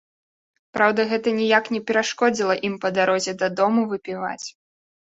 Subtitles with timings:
[0.77, 4.47] Праўда, гэта ніяк не перашкодзіла ім па дарозе дадому выпіваць.